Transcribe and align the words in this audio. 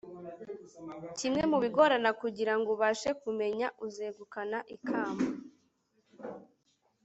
kimwe 1.17 1.43
mu 1.51 1.57
bigorana 1.63 2.09
kugira 2.21 2.53
ngo 2.57 2.67
ubashe 2.75 3.09
kumenya 3.21 3.67
uzegukana 3.85 4.59
ikamba. 4.75 5.25